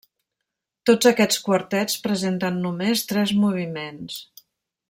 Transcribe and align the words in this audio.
Tots 0.89 1.09
aquests 1.09 1.43
quartets 1.49 1.99
presenten 2.07 2.59
només 2.67 3.07
tres 3.15 3.37
moviments. 3.47 4.19